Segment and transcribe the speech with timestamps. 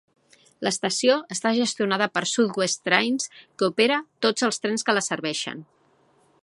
[0.67, 5.63] L'estació està gestionada per South West Trains, que opera tots els trens que la serveixen.